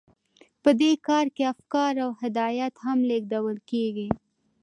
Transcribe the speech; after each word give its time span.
په 0.63 0.69
دې 0.79 0.91
کې 1.05 1.43
افکار 1.53 1.93
او 2.05 2.11
هدایات 2.21 2.73
هم 2.85 2.97
لیږدول 3.09 3.57
کیږي. 3.69 4.09